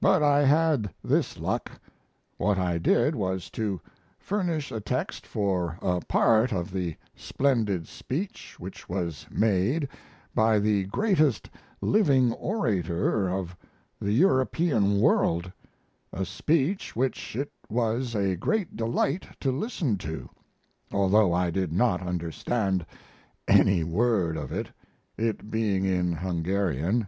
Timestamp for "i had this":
0.22-1.38